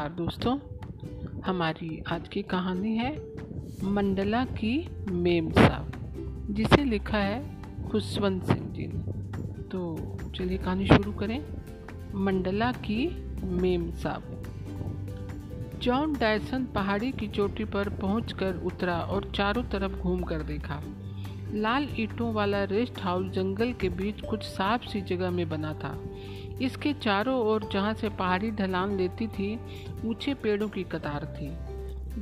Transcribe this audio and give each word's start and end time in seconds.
नमस्कार 0.00 0.24
दोस्तों, 0.24 0.58
हमारी 1.40 2.02
आज 2.12 2.28
की 2.28 2.42
कहानी 2.42 2.96
है 2.96 3.32
मंडला 3.84 4.44
की 4.44 4.88
मेम 5.10 5.50
साहब, 5.50 5.92
जिसे 6.50 6.84
लिखा 6.84 7.18
है 7.18 7.62
खुशवंत 7.90 8.44
सिंह 8.44 8.70
जी 8.70 8.86
ने। 8.86 8.98
तो 9.62 9.98
चलिए 10.34 10.58
कहानी 10.58 10.86
शुरू 10.86 11.12
करें। 11.12 11.44
मंडला 12.14 12.72
की 12.72 13.26
मेम 13.44 13.90
साहब। 13.90 14.42
जॉन 15.82 16.12
डायसन 16.12 16.64
पहाड़ी 16.64 17.12
की 17.12 17.28
चोटी 17.28 17.64
पर 17.64 17.88
पहुंचकर 17.88 18.56
उतरा 18.56 18.98
और 18.98 19.32
चारों 19.34 19.62
तरफ़ 19.62 19.92
घूम 19.92 20.22
कर 20.22 20.38
देखा। 20.38 20.80
लाल 21.52 21.88
ईंटों 21.98 22.32
वाला 22.32 22.64
रेस्ट 22.64 22.98
हाउस 22.98 23.26
जंगल 23.26 23.72
के 23.72 23.88
बीच 23.88 24.20
कुछ 24.20 24.42
साफ़ 24.42 24.86
सी 24.86 25.00
जगह 25.00 25.30
में 25.30 25.48
बना 25.48 25.74
था। 25.74 26.00
इसके 26.60 26.92
चारों 26.92 27.38
ओर 27.40 27.68
जहाँ 27.72 27.94
से 27.94 28.08
पहाड़ी 28.08 28.50
ढलान 28.50 28.96
लेती 28.96 29.26
थी, 29.26 29.58
ऊँचे 30.04 30.34
पेड़ों 30.34 30.68
की 30.68 30.82
कतार 30.84 31.24
थी, 31.36 31.50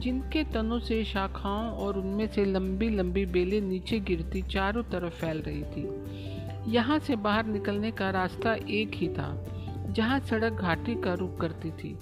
जिनके 0.01 0.45
तनों 0.45 0.79
से 0.79 1.05
शाखाओं 1.05 1.71
और 1.73 1.99
उनमें 1.99 2.27
से 2.27 2.45
लंबी 2.45 2.89
लंबी 2.91 3.27
बेलें 3.27 3.61
नीचे 3.61 4.01
गिरती 4.01 4.43
चारों 4.43 4.83
तरफ़ 4.83 5.13
फैल 5.13 5.43
रही 5.43 5.63
थी। 5.63 6.73
यहाँ 6.73 6.99
से 6.99 7.17
बाहर 7.17 7.47
निकलने 7.47 7.91
का 7.91 8.11
रास्ता 8.11 8.55
एक 8.55 8.95
ही 8.95 9.09
था, 9.09 9.47
जहाँ 9.91 10.21
सड़क 10.21 10.53
घाटी 10.53 10.95
का 10.95 11.15
रुख 11.15 11.41
करती 11.41 11.71
थी। 11.71 11.99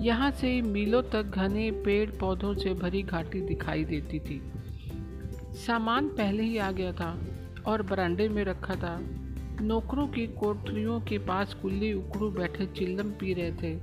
यहाँ 0.00 0.30
से 0.30 0.60
मीलों 0.62 1.02
तक 1.02 1.22
घने 1.22 1.70
पेड़ 1.70 2.10
पौधों 2.10 2.54
से 2.54 2.74
भरी 2.74 3.02
घाटी 3.02 3.40
दिखाई 3.40 3.84
देती 3.84 4.20
थी। 4.20 4.40
सामान 5.66 6.08
पहले 6.08 6.42
ही 6.42 6.58
आ 6.58 6.70
गया 6.70 6.92
था 6.92 7.18
और 7.66 7.82
बरांडे 7.82 8.28
में 8.28 8.44
रखा 8.44 8.74
था। 8.74 8.96
नौकरों 9.60 10.06
की 10.08 10.26
कोठरियों 10.26 11.00
के 11.00 11.18
पास 11.18 11.54
कुल्ली 11.54 11.92
उकड़ू 11.92 12.30
बैठे 12.30 12.66
चिल्लम 12.66 13.10
पी 13.10 13.34
रहे 13.34 13.52
थे। 13.52 13.80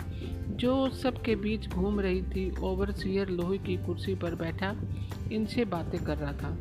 जो 0.50 0.90
सबके 0.90 1.36
बीच 1.36 1.68
घूम 1.68 2.00
रही 2.00 2.22
थी, 2.22 2.56
ओवरसियर 2.60 3.30
लोहे 3.30 3.58
की 3.58 3.78
कुर्सी 3.78 4.16
पर 4.16 4.36
बैठा, 4.36 4.76
इनसे 5.32 5.66
बातें 5.66 6.04
कर 6.04 6.18
रहा 6.18 6.34
था। 6.34 6.58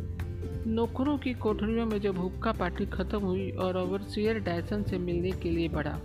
नौकरों 0.66 1.18
की 1.18 1.34
कोठरियों 1.34 1.86
में 1.86 2.00
जब 2.00 2.18
हुक्का 2.18 2.52
पार्टी 2.52 2.86
खत्म 2.86 3.18
हुई 3.18 3.50
और 3.50 3.76
ओवरसियर 3.76 4.38
डायसन 4.38 4.82
से 4.82 4.98
मिलने 4.98 5.30
के 5.30 5.50
लिए 5.50 5.68
बढ़ा। 5.68 6.00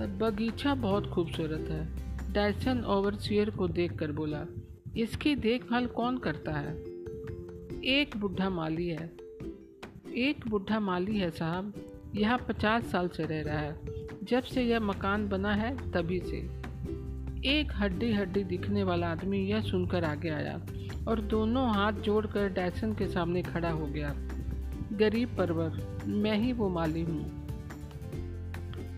बगीचा 0.00 0.74
बहुत 0.74 1.06
खूबसूरत 1.06 1.68
है, 1.70 1.88
डायसन 2.32 2.84
ओवरसियर 2.84 3.50
को 3.50 3.68
देख 3.68 3.92
कर 3.92 4.12
बोला, 4.12 4.44
इसकी 4.96 5.34
देखभाल 5.34 5.86
कौन 5.86 6.18
करता 6.18 6.52
है? 6.52 6.76
एक 7.84 8.16
बुढ़ा 8.16 8.50
माली 8.50 8.88
है। 8.88 9.21
एक 10.16 10.48
बुढ़ा 10.48 10.80
माली 10.80 11.18
है 11.18 11.30
साहब, 11.30 11.72
यहाँ 12.14 12.38
पचास 12.38 12.84
साल 12.84 13.08
से 13.08 13.24
रह 13.24 13.42
रहा 13.42 13.58
है। 13.58 13.76
जब 14.24 14.42
से 14.42 14.62
यह 14.62 14.80
मकान 14.80 15.28
बना 15.28 15.54
है, 15.54 15.92
तभी 15.92 16.20
से। 16.20 16.36
एक 17.50 17.72
हड्डी 17.74 18.12
हड्डी 18.12 18.44
दिखने 18.44 18.84
वाला 18.84 19.06
आदमी 19.06 19.38
यह 19.38 19.60
सुनकर 19.60 20.04
आगे 20.04 20.28
आया 20.28 20.60
और 21.08 21.20
दोनों 21.20 21.74
हाथ 21.74 21.92
जोड़कर 21.92 22.48
डैसन 22.48 22.92
के 22.92 23.06
सामने 23.06 23.42
खड़ा 23.42 23.70
हो 23.70 23.86
गया। 23.86 24.14
गरीब 24.92 25.36
परवर, 25.36 26.02
मैं 26.06 26.38
ही 26.38 26.52
वो 26.52 26.68
माली 26.68 27.02
हूँ। 27.02 27.24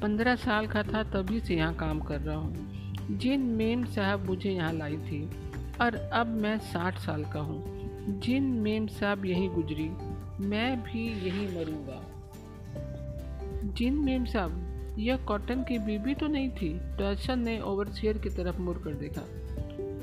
पंद्रह 0.03 0.37
साल 0.37 0.67
का 0.67 0.83
था, 0.83 1.03
तभी 1.03 1.41
से 1.41 1.55
यहाँ 1.55 1.75
काम 1.75 2.01
कर 2.01 2.21
रहा 2.21 2.37
हूँ। 2.37 3.19
जिन 3.19 3.41
मेम 3.41 3.84
साहब 3.84 4.27
मुझे 4.27 4.51
यहाँ 4.51 4.73
लाई 4.73 4.97
थी, 4.97 5.31
और 5.81 5.95
अब 5.95 6.27
मैं 6.27 6.59
साठ 6.59 6.99
साल 6.99 7.25
का 7.25 7.41
हूँ। 7.41 7.75
जिन 8.21 8.45
मेम 8.45 8.87
साहब 8.87 9.25
यहीं 9.25 9.51
गुजरी 9.51 9.89
मैं 10.41 10.83
भी 10.83 11.27
यही 11.27 11.59
मरूँगा। 11.59 12.07
जिन 13.73 13.95
मेम 13.95 14.25
साहब, 14.25 14.71
यह 14.99 15.17
कॉटन 15.17 15.63
की 15.63 15.79
बीबी 15.79 16.15
तो 16.15 16.27
नहीं 16.27 16.51
थी, 16.51 16.69
दर्शन 16.75 17.39
ने 17.39 17.61
ओवरसियर 17.61 18.19
की 18.19 18.29
तरफ़ 18.29 18.61
मुड़ 18.61 18.79
कर 18.79 18.95
देखा। 18.95 19.23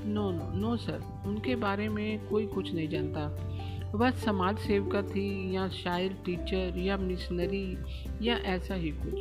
नो 0.05 0.31
नो 0.31 0.51
नो, 0.53 0.77
सर, 0.77 1.23
उनके 1.25 1.55
बारे 1.55 1.89
में 1.89 2.27
कोई 2.27 2.47
कुछ 2.47 2.73
नहीं 2.73 2.87
जानता। 2.87 3.51
वह 3.95 4.11
समाज 4.11 4.57
सेविका 4.57 5.01
थी 5.01 5.55
या 5.55 5.69
शायर, 5.69 6.13
टीचर, 6.25 6.73
या 6.77 6.97
मिशनरी, 6.97 7.77
या 8.21 8.35
ऐसा 8.35 8.73
ही 8.73 8.89
कुछ। 8.89 9.13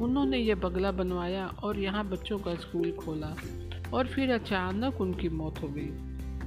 उन्होंने 0.00 0.38
यह 0.38 0.54
बगला 0.54 0.92
बनवाया 0.92 1.46
और 1.46 1.78
यहाँ 1.78 2.08
बच्चों 2.08 2.38
का 2.38 2.54
स्कूल 2.54 2.92
खोला 2.92 3.36
और 3.92 4.06
फिर 4.06 4.30
अचानक 4.30 5.00
उनकी 5.00 5.28
मौत 5.28 5.62
हो 5.62 5.68
गई। 5.68 5.88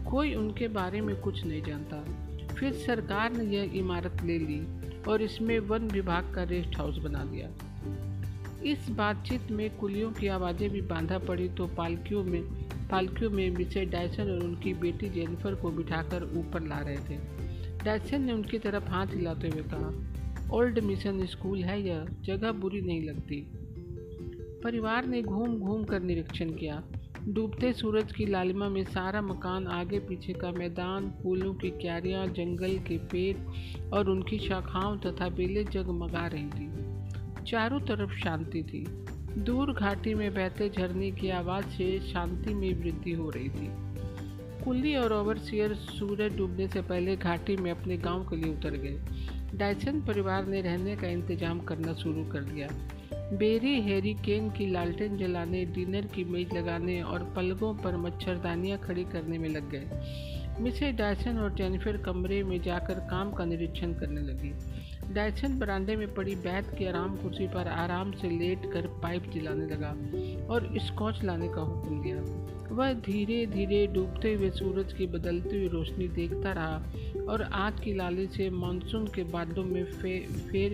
कोई 0.04 0.36
उनके 0.36 0.68
बारे 0.68 1.02
में 1.02 1.16
कुछ 1.16 1.46
नहीं 1.46 1.64
जानता। 1.64 2.28
फिर 2.60 2.74
सरकार 2.74 3.32
ने 3.32 3.44
यह 3.58 3.72
इमारत 3.76 4.24
ले 4.24 4.38
ली 4.40 4.62
और 5.08 5.22
इसमें 5.22 5.60
वन 5.60 5.88
विभाग 5.88 6.34
का 6.36 6.44
रेस्ट 6.44 6.78
हाउस 6.78 6.98
बना 6.98 7.24
दिया 7.24 7.50
इस 8.64 8.90
बातचीत 8.90 9.52
में 9.52 9.78
कुलियों 9.78 10.12
की 10.12 10.28
आवाज़ें 10.28 10.70
भी 10.70 10.82
बांधा 10.82 11.18
पड़ी 11.18 11.50
तो 11.50 11.68
पालकियों 11.68 12.24
में 12.24 12.42
पालकियों 12.92 13.30
में 13.32 13.50
मिसेज 13.50 13.90
डायसन 13.90 14.24
और 14.24 14.44
उनकी 14.44 14.74
बेटी 14.74 15.10
जेनिफर 15.10 15.56
को 15.56 15.72
बिठाकर 15.72 16.24
ऊपर 16.24 16.68
ला 16.68 16.80
रहे 16.80 16.98
थे। 16.98 17.18
डायसन 17.86 18.22
ने 18.22 18.34
उनकी 18.34 18.60
तरफ़ 18.60 18.84
हाथ 18.84 19.08
हिलाते 19.08 19.48
हुए 19.48 19.62
कहा, 19.62 19.92
ओल्ड 20.52 20.80
मिशन 20.80 21.26
स्कूल 21.26 21.64
है 21.64 21.82
यह, 21.82 22.06
जगह 22.22 22.52
बुरी 22.52 22.82
नहीं 22.82 23.04
लगती। 23.04 23.48
परिवार 24.64 25.06
ने 25.06 25.22
घूम 25.22 25.58
घूम 25.58 25.84
कर 25.84 26.00
निरीक्षण 26.00 26.50
किया। 26.50 26.84
डूबते 27.28 27.74
सूरज 27.74 28.12
की 28.12 28.26
लालिमा 28.26 28.70
में 28.70 28.84
सारा 28.84 29.22
मकान 29.22 29.68
आगे 29.68 30.00
पीछे 30.00 30.34
का 30.34 30.52
मैदान, 30.52 31.14
फूलों 31.24 31.54
की 31.54 31.70
क्यारियाँ, 31.70 32.28
जंगल 32.28 32.78
के 32.78 32.98
पेड़ 32.98 33.38
और 33.94 34.10
उनकी 34.10 34.40
शाखाओं 34.40 34.98
तथा 34.98 35.30
बेलें 35.30 35.66
जगमगा 35.66 36.28
रही 36.28 36.48
थी। 36.48 36.72
चारों 37.44 37.80
तरफ़ 37.80 38.12
शांति 38.12 38.64
थी। 38.64 38.86
दूर 39.38 39.74
घाटी 39.74 40.14
में 40.14 40.34
बहते 40.34 40.70
झरने 40.70 41.12
की 41.12 41.30
आवाज़ 41.30 41.66
से 41.66 42.00
शांति 42.00 42.54
में 42.54 42.74
वृद्धि 42.74 43.12
हो 43.12 43.30
रही 43.30 43.50
थी। 43.50 43.70
कुल्ली 44.64 44.96
और 44.96 45.14
ओवरसियर 45.14 45.74
सूरज 45.74 46.38
डूबने 46.38 46.68
से 46.68 46.82
पहले 46.82 47.16
घाटी 47.16 47.56
में 47.56 47.72
अपने 47.72 47.98
गाँव 47.98 48.24
के 48.24 48.36
लिए 48.36 48.54
उतर 48.54 48.72
गए। 48.72 49.00
डायसन 49.58 50.02
परिवार 50.02 50.46
ने 50.46 50.62
रहने 50.62 50.96
का 50.96 51.08
इंतज़ाम 51.08 51.60
करना 51.60 51.94
शुरू 51.94 52.26
कर 52.26 52.44
दिया। 52.44 52.68
बेरी 53.32 53.82
हैरी 53.82 54.14
केन 54.14 54.50
की 54.50 54.66
लालटेन 54.72 55.18
जलाने 55.18 55.64
डिनर 55.66 56.06
की 56.06 56.24
मेज 56.24 56.54
लगाने 56.54 57.02
और 57.02 57.24
पलकों 57.36 57.74
पर 57.74 57.98
मच्छरदानियाँ 57.98 58.78
खड़ी 58.78 59.04
करने 59.04 59.38
में 59.38 59.48
लग 59.50 59.70
गए। 59.70 60.60
मिसेज 60.60 60.96
डायसन 60.96 61.38
और 61.38 61.54
जेनिफर 61.54 61.98
कमरे 61.98 62.44
में 62.44 62.62
जाकर 62.62 63.00
काम 63.10 63.32
का 63.32 63.46
निरीक्षण 63.46 63.94
करने 63.94 64.22
लगी। 64.22 64.54
डायसन 65.14 65.58
बरामदे 65.60 65.96
में 65.96 66.14
पड़ी 66.14 66.36
बैत 66.36 66.76
की 66.80 66.86
आराम 66.86 67.16
कुर्सी 67.16 67.48
पर 67.48 67.68
आराम 67.68 68.12
से 68.12 68.30
लेट 68.30 68.72
कर 68.74 68.88
पाइप 69.04 69.30
जलाने 69.34 69.66
लगा 69.66 69.96
और 70.54 70.70
स्कॉच 70.80 71.24
लाने 71.24 71.48
का 71.48 71.62
हुक्म 71.62 72.02
दिया। 72.02 72.76
वह 72.76 72.94
धीरे 72.94 73.46
धीरे 73.46 73.86
डूबते 73.88 74.34
हुए 74.34 74.50
सूरज 74.50 74.94
की 74.94 75.06
बदलती 75.08 75.58
हुई 75.58 75.68
रोशनी 75.68 76.08
देखता 76.08 76.52
रहा 76.52 77.26
और 77.32 77.42
आग 77.44 77.80
की 77.84 77.94
लाली 77.94 78.28
से 78.28 78.50
मानसून 78.50 79.08
के 79.08 79.24
बादलों 79.24 79.64
में 79.64 79.84
फे, 79.86 80.20
फेर 80.20 80.74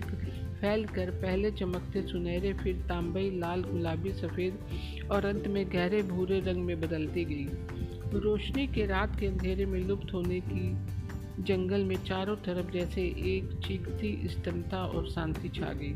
फैलकर 0.62 1.10
पहले 1.12 1.52
चमकते 1.52 2.02
सुनहरे, 2.02 2.54
फिर 2.54 2.76
तांबई, 2.76 3.30
लाल, 3.40 3.62
गुलाबी, 3.62 4.12
सफ़ेद 4.12 4.60
और 5.12 5.26
अंत 5.26 5.48
में 5.48 5.66
गहरे 5.74 6.02
भूरे 6.04 6.40
रंग 6.40 6.66
में 6.66 6.80
बदलती 6.82 7.26
गई। 7.26 7.48
रोशनी 8.20 8.68
के 8.68 8.86
रात 8.86 9.20
के 9.20 9.28
अंधेरे 9.28 9.66
में 9.66 9.80
लुप्त 9.80 10.14
होने 10.14 10.40
की 10.40 10.98
जंगल 11.44 11.84
में 11.84 11.96
चारों 12.04 12.36
तरफ़ 12.36 12.72
जैसे 12.72 13.02
एक 13.02 13.60
चीखती 13.68 14.28
स्तंभता 14.28 14.86
और 14.86 15.10
शांति 15.10 15.50
छा 15.50 15.74
गई। 15.74 15.96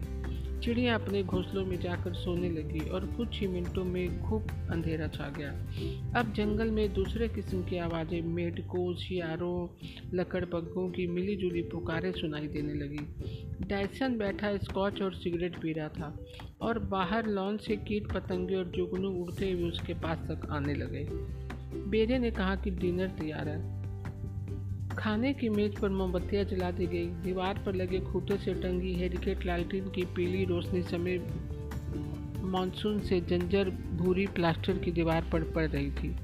चिड़िया 0.59 0.95
अपने 0.95 1.23
घोंसलों 1.23 1.65
में 1.65 1.79
जाकर 1.79 2.13
सोने 2.13 2.49
लगी 2.49 2.89
और 2.89 3.05
कुछ 3.05 3.39
ही 3.39 3.47
मिनटों 3.47 3.83
में 3.83 4.21
खूब 4.21 4.67
अंधेरा 4.71 5.07
छा 5.07 5.29
गया। 5.29 5.49
अब 6.19 6.33
जंगल 6.33 6.71
में 6.71 6.93
दूसरे 6.93 7.27
किस्म 7.27 7.63
की 7.63 7.77
आवाज़ें 7.77 8.21
मेढकों 8.21 8.95
शियारों 8.95 9.67
लकड़बग्गों 10.13 10.89
की 10.89 11.07
मिली 11.07 11.35
जुली 11.35 11.61
पुकारें 11.61 12.11
सुनाई 12.11 12.47
देने 12.47 12.73
लगी। 12.73 13.07
डायसन 13.71 14.17
बैठा 14.17 14.55
स्कॉच 14.57 15.01
और 15.01 15.13
सिगरेट 15.13 15.55
पी 15.61 15.73
रहा 15.73 15.87
था 15.89 16.15
और 16.61 16.79
बाहर 16.79 17.27
लॉन 17.27 17.57
से 17.57 17.75
कीट, 17.77 18.11
पतंगे 18.13 18.55
और 18.55 18.71
जुगनू 18.75 19.09
उड़ते 19.09 19.51
हुए 19.51 19.69
उसके 19.69 19.93
पास 19.93 20.17
तक 20.29 20.47
आने 20.51 20.73
लगे। 20.73 21.05
बेरे 21.89 22.19
ने 22.19 22.31
कहा 22.31 22.55
कि 22.55 22.71
डिनर 22.71 23.07
तैयार 23.19 23.49
है। 23.49 23.59
खाने 24.97 25.33
की 25.33 25.49
मेज 25.49 25.79
पर 25.79 25.89
मोमबत्तियाँ 25.89 26.43
जला 26.43 26.71
दी 26.71 26.87
गई। 26.87 27.05
दीवार 27.23 27.61
पर 27.65 27.75
लगे 27.75 27.99
खूटे 27.99 28.37
से 28.37 28.53
टंगी 28.53 28.93
हेरिकेट 28.93 29.45
लालटीन 29.45 29.89
की 29.89 30.03
पीली 30.15 30.43
रोशनी 30.45 30.81
समय 30.81 31.17
मानसून 32.43 32.99
से 32.99 33.19
जंजर 33.21 33.69
भूरी 33.69 34.25
प्लास्टर 34.27 34.77
की 34.77 34.91
दीवार 34.91 35.29
पर 35.31 35.43
पड़ 35.51 35.67
रही 35.67 35.91
थी। 35.91 36.15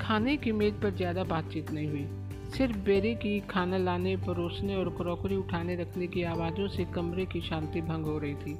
खाने 0.00 0.36
की 0.36 0.52
मेज 0.52 0.80
पर 0.80 0.90
ज़्यादा 0.90 1.24
बातचीत 1.24 1.70
नहीं 1.70 1.88
हुई। 1.88 2.25
सिर्फ़ 2.56 2.76
बेरे 2.76 3.14
की 3.14 3.40
खाना 3.40 3.76
लाने, 3.76 4.16
परोसने 4.16 4.76
और 4.76 4.88
क्रॉकरी 4.88 5.36
उठाने 5.36 5.76
रखने 5.76 6.06
की 6.06 6.22
आवाज़ों 6.22 6.68
से 6.68 6.84
कमरे 6.84 7.26
की 7.26 7.40
शांति 7.40 7.80
भंग 7.80 8.04
हो 8.04 8.18
रही 8.18 8.34
थी। 8.34 8.58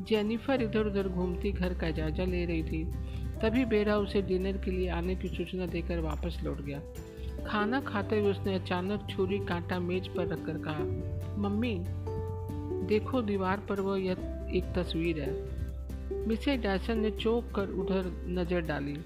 जेनिफर 0.00 0.62
इधर 0.62 0.86
उधर 0.86 1.08
घूमती 1.08 1.52
घर 1.52 1.74
का 1.74 1.90
जायजा 1.90 2.24
ले 2.24 2.44
रही 2.44 2.62
थी। 2.62 2.84
तभी 3.42 3.64
बेरा 3.64 3.96
उसे 3.96 4.22
डिनर 4.22 4.56
के 4.56 4.70
लिए 4.70 4.88
आने 4.88 5.14
की 5.16 5.28
सूचना 5.28 5.66
देकर 5.66 6.00
वापस 6.00 6.40
लौट 6.44 6.60
गया। 6.60 6.80
खाना 7.46 7.80
खाते 7.80 8.20
हुए 8.20 8.30
उसने 8.30 8.54
अचानक 8.54 9.06
छुरी, 9.10 9.38
कांटा, 9.38 9.78
मेज 9.78 10.08
पर 10.08 10.26
रखकर 10.26 10.58
कहा, 10.58 10.84
मम्मी, 11.38 11.84
देखो 12.86 13.22
दीवार 13.22 13.60
पर 13.68 13.80
वह 13.80 14.00
यह 14.00 14.16
एक 14.54 14.64
तस्वीर 14.76 15.20
है। 15.20 15.58
मिसेज 16.26 16.60
डैसन 16.60 16.98
ने 16.98 17.10
चौंक 17.10 17.44
कर 17.54 17.68
उधर 17.68 18.24
नज़र 18.28 18.60
डाली। 18.60 18.98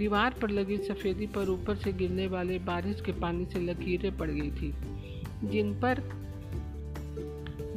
दीवार 0.00 0.34
पर 0.42 0.50
लगी 0.50 0.76
सफ़ेदी 0.78 1.26
पर 1.26 1.48
ऊपर 1.48 1.76
से 1.76 1.92
गिरने 1.92 2.26
वाले 2.26 2.58
बारिश 2.66 3.00
के 3.00 3.12
पानी 3.20 3.44
से 3.44 3.60
लकीरें 3.60 4.16
पड़ 4.18 4.30
गई 4.30 4.50
थी, 4.50 4.72
जिन 5.44 5.74
पर 5.80 6.02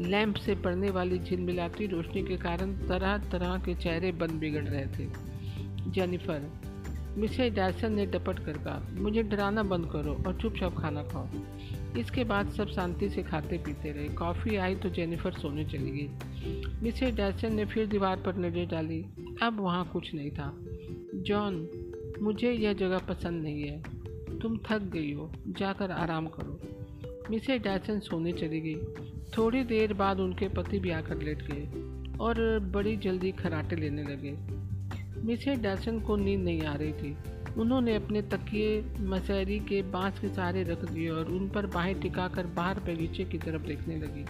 लैंप 0.02 0.36
से 0.36 0.56
पड़ने 0.56 0.90
वाली 0.90 1.20
झिलमिलाती 1.20 1.88
रोशनी 1.88 2.24
के 2.24 2.38
कारण 2.38 2.74
तरह 2.88 3.18
तरह 3.31 3.58
के 3.66 3.75
चेहरे 3.75 4.12
बन 4.12 4.40
बिगड़ 4.40 4.64
रहे 4.64 4.86
थे। 4.88 5.10
जेनिफर 5.92 6.52
मिसेज 7.18 7.54
डैसन 7.56 7.94
ने 7.94 8.06
डपट 8.06 8.40
कर 8.46 8.58
कहा, 8.58 8.81
मुझे 8.94 9.24
डराना 9.24 9.64
बंद 9.64 9.90
करो 9.92 10.14
और 10.28 10.38
चुपचाप 10.42 10.78
खाना 10.78 11.04
खाओ। 11.04 11.28
इसके 12.00 12.24
बाद 12.24 12.50
सब 12.50 12.68
शांति 12.68 13.10
से 13.10 13.24
खाते 13.24 13.58
पीते 13.58 13.92
रहे। 13.92 14.08
कॉफ़ी 14.16 14.56
आई 14.56 14.75
तो 14.75 14.90
जेनिफर 14.90 15.34
सोने 15.34 15.66
चली 15.66 15.92
गई। 15.92 16.80
मिसेज 16.84 17.16
डैसन 17.16 17.54
ने 17.54 17.66
फिर 17.66 17.88
दीवार 17.88 18.22
पर 18.25 18.38
नज़र 18.38 18.66
डाली। 18.66 19.02
अब 19.42 19.60
वहाँ 19.60 19.90
कुछ 19.94 20.14
नहीं 20.14 20.31
था। 20.31 20.52
जॉन 21.22 21.68
मुझे 22.21 22.51
यह 22.51 22.74
जगह 22.74 22.98
पसंद 22.98 23.44
नहीं 23.44 23.63
है। 23.63 23.83
तुम 24.39 24.57
थक 24.57 24.80
गई 24.80 25.13
हो। 25.13 25.31
जाकर 25.48 25.92
आराम 25.92 26.27
करो। 26.27 26.60
मिसेज 27.31 27.62
डैसन 27.62 28.00
सोने 28.00 28.31
चली 28.31 28.62
गई। 28.62 28.75
थोड़ी 29.38 29.63
देर 29.63 29.94
बाद 29.94 30.19
उनके 30.19 30.48
पति 30.48 30.80
भी 30.80 30.89
आकर 30.89 31.21
लेट 31.21 31.42
गए 31.42 31.63
और 32.18 32.60
बड़ी 32.60 32.98
जल्दी 32.98 33.31
खराटे 33.31 33.75
लेने 33.75 34.04
लगे। 34.04 34.38
मिसेज 35.21 35.62
डैसन 35.62 36.00
को 36.00 36.15
नींद 36.15 36.42
नहीं 36.42 36.62
आ 36.62 36.75
रही 36.75 36.94
थी। 36.94 37.18
उन्होंने 37.57 37.95
अपने 37.95 38.21
तकिए 38.21 38.81
मसहरी 39.00 39.60
के 39.60 39.81
बाँस 39.81 40.19
के 40.19 40.30
सहारे 40.30 40.63
रख 40.63 40.92
दिए 40.92 41.10
और 41.10 41.25
उन 41.25 41.50
पर 41.50 41.65
बाहें 41.65 42.00
टिकाकर 42.00 42.45
बाहर 42.45 42.80
बगीचे 42.80 43.24
की 43.24 43.38
तरफ़ 43.38 43.62
देखने 43.62 43.95
लगी। 43.95 44.25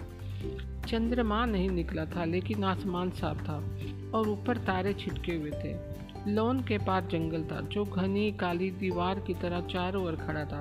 चंद्रमा 0.88 1.46
नहीं 1.46 1.70
निकला 1.70 2.04
था, 2.04 2.24
लेकिन 2.24 2.64
आसमान 2.64 3.10
साफ़ 3.10 3.42
था 3.42 3.78
और 4.18 4.28
ऊपर 4.28 4.56
तारे 4.56 4.94
छिटके 4.94 5.32
हुए 5.32 5.50
थे। 5.50 5.93
लॉन 6.28 6.60
के 6.60 6.78
पास 6.78 7.04
जंगल 7.04 7.42
था, 7.44 7.60
जो 7.60 7.84
घनी 7.84 8.32
काली 8.32 8.70
दीवार 8.70 9.20
की 9.20 9.34
तरह 9.34 9.60
चारों 9.60 10.04
ओर 10.04 10.16
खड़ा 10.16 10.44
था। 10.44 10.60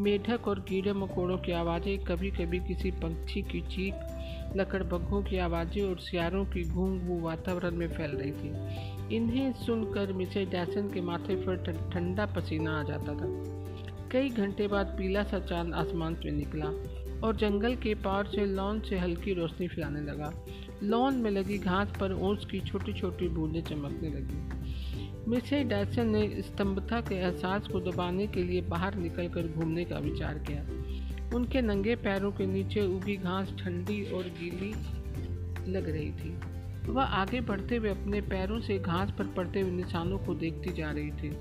मेढक 0.00 0.48
और 0.48 0.60
कीड़े 0.60 0.92
मकोड़ों 0.92 1.38
की 1.38 1.52
आवाज़ें 1.52 1.98
कभी 1.98 2.30
कभी 2.30 2.58
किसी 2.58 2.90
पंछी 2.90 3.42
की 3.42 3.60
चीख 3.60 3.94
लकड़बग्घों 4.56 5.22
की 5.22 5.38
आवाज़ें 5.38 5.82
और 5.82 5.98
सियारों 5.98 6.44
की 6.44 6.64
घूम 6.64 6.98
घू 7.00 7.20
वातावरण 7.20 7.76
में 7.76 7.88
फैल 7.88 8.10
रही 8.10 8.32
थी। 8.32 9.16
इन्हें 9.16 9.52
सुनकर 9.52 10.12
मिसेज 10.12 10.48
डैसन 10.48 10.90
के 10.90 11.00
माथे 11.00 11.36
पर 11.36 11.90
ठंडा 11.92 12.26
पसीना 12.26 12.80
आ 12.80 12.82
जाता 12.82 13.14
था। 13.14 13.28
कई 14.12 14.28
घंटे 14.28 14.68
बाद 14.68 14.86
पीला 14.86 15.22
सा 15.22 15.38
चाँद 15.38 15.74
आसमान 15.74 16.14
से 16.14 16.30
निकला 16.30 16.66
और 17.26 17.36
जंगल 17.36 17.76
के 17.76 17.94
पार 17.94 18.26
से 18.26 18.46
लॉन 18.46 18.80
से 18.80 18.98
हल्की 18.98 19.34
रोशनी 19.34 19.68
फैलाने 19.68 20.00
लगा। 20.00 20.32
लॉन 20.82 21.14
में 21.14 21.30
लगी 21.30 21.58
घास 21.58 21.92
पर 22.00 22.12
ओस 22.12 22.46
की 22.50 22.60
छोटी 22.60 22.92
छोटी 22.92 23.28
बूंदें 23.28 23.62
चमकने 23.62 24.08
लगी। 24.08 24.61
मिसेज 25.28 25.66
डैसन 25.66 26.08
ने 26.08 26.42
स्तंभता 26.42 27.00
के 27.00 27.14
एहसास 27.14 27.66
को 27.66 27.80
दबाने 27.80 28.26
के 28.26 28.42
लिए 28.42 28.60
बाहर 28.60 28.94
निकलकर 28.94 29.48
घूमने 29.48 29.84
का 29.84 29.98
विचार 29.98 30.38
किया। 30.38 30.62
उनके 31.36 31.60
नंगे 31.60 31.96
पैरों 31.96 32.32
के 32.32 32.46
नीचे 32.46 32.80
उगी 32.86 33.16
घास 33.16 33.54
ठंडी 33.58 34.12
और 34.12 34.22
गीली 34.22 34.74
लग 35.72 35.88
रही 35.90 36.12
थी। 36.12 36.40
वह 36.92 37.02
आगे 37.02 37.40
बढ़ते 37.40 37.76
हुए 37.76 37.90
अपने 37.90 38.20
पैरों 38.20 38.60
से 38.60 38.78
घास 38.78 39.10
पर 39.18 39.26
पड़ते 39.26 39.60
हुए 39.60 39.70
निशानों 39.70 40.18
को 40.18 40.34
देखती 40.34 40.72
जा 40.72 40.90
रही 40.90 41.10
थी। 41.10 41.36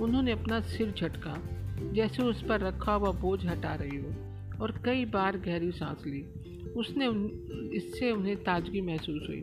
उन्होंने 0.00 0.32
अपना 0.32 0.60
सिर 0.60 0.90
झटका, 0.90 1.42
जैसे 1.92 2.22
उस 2.22 2.42
पर 2.42 2.60
रखा 2.60 2.92
हुआ 2.92 3.10
बोझ 3.10 3.46
हटा 3.46 3.74
रही 3.74 3.96
हो, 3.96 4.08
और 4.62 4.82
कई 4.84 5.04
बार 5.04 5.38
गहरी 5.38 5.72
सांस 5.72 6.04
ली। 6.06 6.22
उसने 6.76 7.06
इससे 7.76 8.10
उन्हें 8.10 8.36
ताजगी 8.36 8.80
महसूस 8.80 9.26
हुई। 9.28 9.40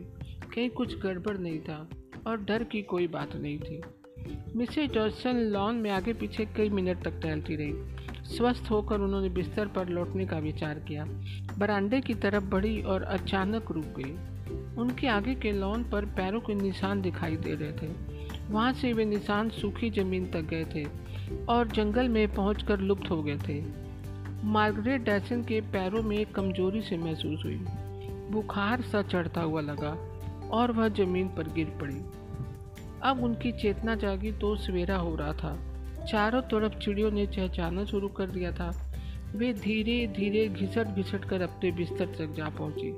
कहीं 0.54 0.70
कुछ 0.70 0.98
गड़बड़ 0.98 1.38
नहीं 1.38 1.60
था। 1.60 1.88
और 2.26 2.44
डर 2.44 2.64
की 2.64 2.82
कोई 2.82 3.06
बात 3.06 3.36
नहीं 3.36 3.58
थी। 3.58 3.82
मिसेज 4.56 4.92
जॉर्सन 4.92 5.36
लॉन 5.36 5.74
में 5.74 5.90
आगे 5.90 6.12
पीछे 6.12 6.44
कई 6.44 6.68
मिनट 6.68 7.02
तक 7.02 7.20
टहलती 7.22 7.56
रही। 7.56 7.72
स्वस्थ 8.36 8.70
होकर 8.70 9.00
उन्होंने 9.00 9.28
बिस्तर 9.28 9.66
पर 9.66 9.88
लौटने 9.88 10.26
का 10.26 10.38
विचार 10.38 10.78
किया। 10.78 11.04
बरांडे 11.58 12.00
की 12.00 12.14
तरफ़ 12.14 12.44
बढ़ी 12.44 12.82
और 12.82 13.02
अचानक 13.02 13.70
रुक 13.70 13.84
गई। 13.84 14.32
उनके 14.80 15.06
आगे 15.06 15.34
के 15.34 15.52
लॉन 15.52 15.84
पर 15.84 16.04
पैरों 16.04 16.40
के 16.40 16.54
निशान 16.54 17.02
दिखाई 17.02 17.36
दे 17.36 17.54
रहे 17.54 17.72
थे। 17.72 17.92
वहाँ 18.50 18.72
से 18.72 18.92
वे 18.92 19.04
निशान 19.04 19.48
सूखी 19.48 19.90
ज़मीन 19.90 20.30
तक 20.30 20.42
गए 20.42 20.64
थे 20.64 20.84
और 21.48 21.68
जंगल 21.68 22.08
में 22.08 22.34
पहुंचकर 22.34 22.80
लुप्त 22.80 23.10
हो 23.10 23.22
गए 23.22 23.38
थे। 23.48 23.64
मार्गरेट 24.44 25.00
डैसन 25.00 25.42
के 25.42 25.60
पैरों 25.60 26.02
में 26.02 26.26
कमज़ोरी 26.26 26.82
से 26.82 26.96
महसूस 26.96 27.44
हुई। 27.44 27.56
बुखार 28.30 28.80
सा 28.80 29.02
चढ़ता 29.02 29.40
हुआ 29.40 29.60
लगा। 29.60 30.11
और 30.52 30.72
वह 30.72 30.88
ज़मीन 30.88 31.28
पर 31.28 31.48
गिर 31.48 31.66
पड़ी। 31.80 32.00
अब 33.02 33.22
उनकी 33.24 33.52
चेतना 33.52 33.94
जागी 33.94 34.32
तो 34.32 34.56
सवेरा 34.56 34.96
हो 34.96 35.14
रहा 35.16 35.32
था। 35.32 35.56
चारों 36.10 36.40
तरफ़ 36.42 36.78
चिड़ियों 36.78 37.10
ने 37.10 37.26
चहचाना 37.26 37.84
शुरू 37.84 38.08
कर 38.08 38.26
दिया 38.26 38.52
था। 38.52 38.70
वे 39.36 39.52
धीरे 39.52 40.06
धीरे 40.06 40.48
घिसट 40.48 40.86
घिसट 40.86 41.24
कर 41.24 41.42
अपने 41.42 41.70
बिस्तर 41.72 42.06
तक 42.06 42.32
जा 42.32 42.48
पहुँची। 42.48 42.90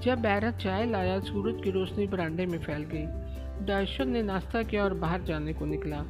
जब 0.00 0.18
बैरक 0.18 0.54
चाय 0.54 0.86
लाया, 0.86 1.20
सूरज 1.20 1.62
की 1.64 1.70
रोशनी 1.70 2.06
बरांडे 2.06 2.46
में 2.46 2.58
फैल 2.58 2.82
गई। 2.82 3.66
डायशन 3.66 4.08
ने 4.08 4.22
नाश्ता 4.22 4.62
किया 4.62 4.84
और 4.84 4.94
बाहर 4.94 5.22
जाने 5.22 5.52
को 5.52 5.66
निकला। 5.66 6.04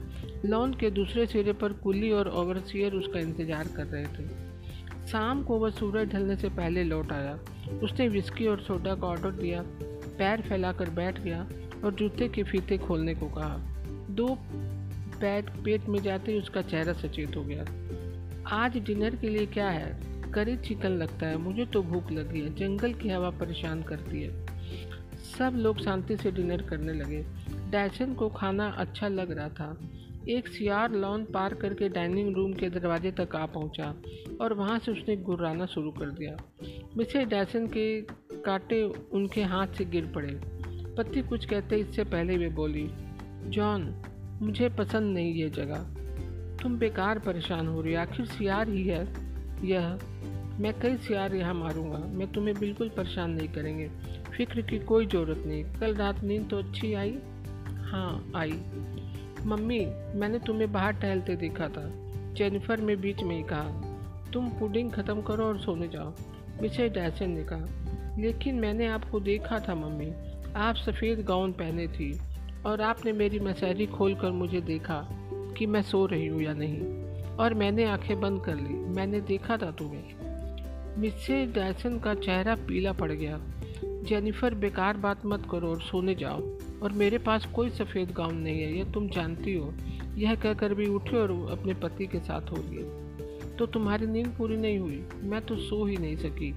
लॉन 0.45 0.75
के 0.75 0.91
दूसरे 0.91 1.27
सिरे 1.27 1.53
पर 1.53 1.73
कुली 1.73 2.11
और 2.13 2.29
ओवरसियर 2.29 2.95
उसका 2.95 3.21
इंतज़ार 3.21 3.69
कर 3.77 3.87
रहे 3.87 4.05
थे। 4.05 4.29
शाम 5.07 5.43
को 5.43 5.59
वह 5.59 5.71
सूरज 5.71 6.13
ढलने 6.13 6.37
से 6.37 6.49
पहले 6.49 6.85
लौट 6.85 7.13
आया। 7.13 7.39
उसने 7.83 8.09
विस्की 8.09 8.47
और 8.47 8.61
सोडा 8.61 8.95
का 8.95 9.07
ऑर्डर 9.07 9.31
दिया। 9.31 9.65
पैर 10.19 10.41
फैलाकर 10.41 10.91
बैठ 10.91 11.21
गया 11.21 11.49
और 11.85 11.95
जूते 11.95 12.29
के 12.29 12.43
फीते 12.43 12.79
खोलने 12.79 13.15
को 13.15 13.27
कहा। 13.27 13.59
दो 14.11 14.39
पैट 15.21 15.51
पेट 15.51 15.85
में 15.85 16.03
जाते 16.03 16.33
ही 16.33 16.39
उसका 16.39 16.63
चेहरा 16.63 16.93
सचेत 16.93 17.37
हो 17.37 17.45
गया। 17.45 17.65
आज 18.49 18.77
डिनर 18.77 19.17
के 19.17 19.29
लिए 19.29 19.47
क्या 19.47 19.71
है? 19.71 20.01
करी 20.33 20.57
चिकन 20.57 20.89
लगता 20.89 21.27
है। 21.27 21.37
मुझे 21.37 21.67
तो 21.67 21.83
भूख 21.83 22.11
लगी 22.11 22.41
है। 22.41 22.55
जंगल 22.55 22.93
की 22.93 23.09
हवा 23.09 23.31
परेशान 23.31 23.83
करती 23.83 24.23
है। 24.23 24.47
सब 25.39 25.53
लोग 25.57 25.79
शांति 25.79 26.17
से 26.17 26.31
डिनर 26.31 26.63
करने 26.63 26.93
लगे। 26.93 27.25
डैशन 27.71 28.15
को 28.15 28.29
खाना 28.29 28.69
अच्छा 28.69 29.09
लग 29.09 29.31
रहा 29.31 29.49
था। 29.49 29.79
एक 30.29 30.49
सियार 30.49 30.93
लॉन 30.93 31.25
पार 31.25 31.55
करके 31.55 31.89
डाइनिंग 31.89 32.37
रूम 32.37 32.53
के 32.53 32.69
दरवाजे 32.71 33.11
तक 33.11 33.37
आ 33.37 33.47
पहुँचा 33.47 33.95
और 34.41 34.53
वहाँ 34.53 34.79
से 34.79 34.93
उसने 34.93 35.17
गुर्राना 35.17 35.67
शुरू 35.67 35.91
कर 35.91 36.11
दिया। 36.11 36.37
मिसेज 36.97 37.29
डैसन 37.29 37.67
के 37.67 38.01
कांटे 38.41 38.83
उनके 39.13 39.43
हाथ 39.43 39.67
से 39.67 39.85
गिर 39.85 40.07
पड़े। 40.07 40.41
पति 40.95 41.23
कुछ 41.23 41.45
कहते 41.45 41.77
इससे 41.77 42.05
पहले 42.05 42.37
वे 42.37 42.49
बोली, 42.49 42.89
जॉन, 43.51 44.03
मुझे 44.43 44.69
पसंद 44.69 45.15
नहीं 45.15 45.35
ये 45.35 45.51
जगह। 45.51 45.85
तुम 46.63 46.79
बेकार 46.79 47.19
परेशान 47.19 47.69
हो 47.69 47.81
रही 47.81 47.95
आखिर 47.95 48.27
सियार 48.27 48.69
ही 48.69 48.85
है 48.85 49.05
यह। 49.65 49.99
मैं 50.61 50.73
कई 50.81 50.97
सियार 50.97 51.35
यहाँ 51.35 51.55
मारूँगा। 51.55 51.99
मैं 51.99 52.33
तुम्हें 52.33 52.59
बिल्कुल 52.61 52.89
परेशान 52.89 53.31
नहीं 53.31 53.49
करेंगे। 53.49 53.89
फ़िक्र 54.37 54.63
की 54.63 54.79
कोई 54.79 55.07
ज़रूरत 55.07 55.43
नहीं। 55.47 55.65
कल 55.65 55.95
रात 55.95 56.23
नींद 56.25 56.49
तो 56.51 56.59
अच्छी 56.59 56.93
आई? 56.95 57.19
हाँ 57.67 58.33
आई। 58.37 58.53
मम्मी, 59.47 59.87
मैंने 60.15 60.39
तुम्हें 60.39 60.73
बाहर 60.73 60.93
टहलते 60.93 61.37
देखा 61.37 61.69
था। 61.69 61.91
जेनिफर 62.35 62.81
में 62.81 63.01
बीच 63.01 63.23
में 63.23 63.37
ही 63.37 63.43
कहा, 63.43 63.95
तुम 64.33 64.49
पुडिंग 64.49 64.93
ख़त्म 64.93 65.23
करो 65.23 65.45
और 65.45 65.59
सोने 65.59 65.89
जाओ। 65.89 66.13
मिसेज 66.63 66.93
डैसन 66.93 67.31
ने 67.31 67.45
कहा, 67.45 67.67
लेकिन 68.19 68.55
मैंने 68.55 68.87
आपको 68.87 69.21
देखा 69.21 69.59
था 69.59 69.75
मम्मी, 69.75 70.13
आप 70.57 70.75
सफ़ेद 70.75 71.21
गाउन 71.21 71.53
पहने 71.53 71.89
थी 71.89 72.21
और 72.67 72.81
आपने 72.81 73.13
मेरी 73.13 73.41
मसहरी 73.41 73.87
खोल 73.87 74.15
कर 74.15 74.31
मुझे 74.31 74.61
देखा 74.61 75.09
कि 75.59 75.67
मैं 75.67 75.83
सो 75.83 76.07
रही 76.07 76.27
हूँ 76.27 76.43
या 76.43 76.55
नहीं। 76.55 77.05
और 77.37 77.55
मैंने 77.55 77.85
आँखें 77.85 78.21
बंद 78.21 78.45
कर 78.45 78.55
ली, 78.55 78.75
मैंने 78.75 79.21
देखा 79.21 79.57
था 79.57 79.71
तुम्हें। 79.71 80.05
मिसेज 80.99 81.55
डैसन 81.55 81.99
का 81.99 82.15
चेहरा 82.15 82.55
पीला 82.55 82.93
पड़ 82.93 83.13
गया। 83.13 83.41
जेनिफर, 83.85 84.55
बेकार 84.55 84.97
बात 84.97 85.27
मत 85.27 85.43
करो 85.51 85.69
और 85.69 85.81
सोने 85.81 86.15
जाओ। 86.15 86.41
और 86.85 86.93
मेरे 86.93 87.19
पास 87.19 87.47
कोई 87.47 87.71
सफ़ेद 87.71 88.11
गाउन 88.11 88.37
नहीं 88.37 88.63
है, 88.63 88.79
यह 88.79 88.85
तुम 88.85 89.09
जानती 89.09 89.55
हो। 89.55 89.75
यह 90.17 90.35
कहकर 90.35 90.75
भी 90.75 90.87
उठे 90.87 91.17
और 91.17 91.31
अपने 91.59 91.75
पति 91.75 92.07
के 92.07 92.21
साथ 92.21 92.41
हो 92.41 92.57
गए 92.59 93.05
तो 93.59 93.67
तुम्हारी 93.67 94.07
नींद 94.07 94.27
पूरी 94.39 94.57
नहीं 94.57 94.79
हुई, 94.79 95.05
मैं 95.23 95.41
तो 95.41 95.57
सो 95.57 95.85
ही 95.87 95.97
नहीं 95.97 96.17
सकी। 96.17 96.55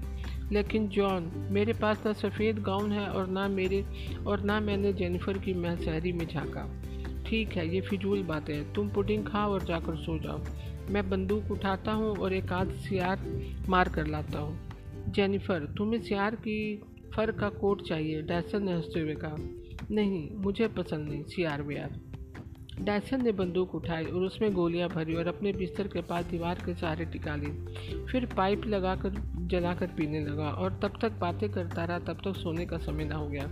लेकिन 0.51 0.87
जॉन, 0.87 1.31
मेरे 1.51 1.73
पास 1.73 2.03
ना 2.05 2.13
सफ़ेद 2.13 2.59
गाउन 2.59 2.91
है 2.91 3.07
और 3.07 3.27
ना 3.27 3.47
मेरे, 3.47 3.85
और 4.27 4.41
ना 4.41 4.59
मैंने 4.59 4.93
जेनिफर 4.93 5.37
की 5.37 5.53
महसहरी 5.53 6.11
में 6.11 6.27
झाँका। 6.27 6.69
ठीक 7.27 7.49
है, 7.49 7.75
ये 7.75 7.81
फिजूल 7.81 8.23
बातें 8.23 8.55
हैं। 8.55 8.73
तुम 8.73 8.89
पुडिंग 8.89 9.25
खाओ 9.25 9.51
और 9.51 9.63
जाकर 9.63 9.95
सो 9.95 10.19
जाओ। 10.19 10.41
मैं 10.89 11.09
बंदूक 11.09 11.51
उठाता 11.51 11.91
हूँ 11.91 12.17
और 12.17 12.33
एक 12.33 12.51
आध 12.51 12.69
सियार 12.69 13.19
मार 13.69 13.89
कर 13.89 14.07
लाता 14.07 14.39
हूँ। 14.39 14.59
जेनिफर, 15.09 15.59
तुम्हें 15.77 16.01
सियार 16.01 16.35
की 16.35 16.81
फर 17.15 17.31
का 17.31 17.49
कोट 17.49 17.87
चाहिए, 17.87 18.21
डैसन 18.21 18.63
ने 18.63 18.73
हँसते 18.73 18.99
हुए 18.99 19.15
कहा। 19.15 19.66
नहीं, 19.91 20.29
मुझे 20.35 20.67
पसंद 20.67 21.09
नहीं 21.09 21.23
सी 21.23 21.43
आर 21.43 21.61
वी 21.61 21.75
आर 21.75 21.89
डैसन 22.81 23.23
ने 23.23 23.31
बंदूक 23.31 23.75
उठाई 23.75 24.03
और 24.03 24.23
उसमें 24.23 24.53
गोलियाँ 24.53 24.89
भरी 24.89 25.15
और 25.15 25.27
अपने 25.27 25.53
बिस्तर 25.53 25.87
के 25.87 26.01
पास 26.01 26.25
दीवार 26.25 26.55
के 26.55 26.75
सहारे 26.75 27.05
टिका 27.05 27.35
ली। 27.35 27.65
फिर 28.05 28.25
पाइप 28.25 28.65
लगाकर, 28.65 29.13
जलाकर 29.37 29.87
पीने 29.87 30.19
लगा 30.19 30.49
और 30.49 30.79
तब 30.81 30.93
तक 31.01 31.11
बातें 31.11 31.49
करता 31.49 31.85
रहा, 31.85 31.99
तब 31.99 32.13
तक 32.13 32.33
सोने 32.35 32.65
का 32.65 32.77
समय 32.77 33.05
ना 33.05 33.15
हो 33.15 33.27
गया। 33.27 33.47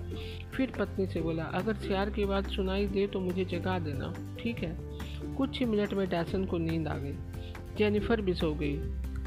फिर 0.53 0.71
पत्नी 0.79 1.07
से 1.07 1.21
बोला, 1.21 1.43
अगर 1.43 1.73
सियार 1.73 2.09
की 2.09 2.25
बात 2.25 2.47
सुनाई 2.47 2.85
दे 2.85 3.07
तो 3.07 3.19
मुझे 3.19 3.45
जगा 3.45 3.79
देना, 3.79 4.35
ठीक 4.39 4.59
है? 4.59 4.77
कुछ 5.35 5.59
ही 5.59 5.65
मिनट 5.65 5.93
में 5.93 6.09
डैसन 6.09 6.45
को 6.45 6.57
नींद 6.57 6.87
आ 6.87 6.97
गई। 6.97 7.15
जेनिफर 7.77 8.21
भी 8.21 8.33
सो 8.33 8.53
गई। 8.53 8.77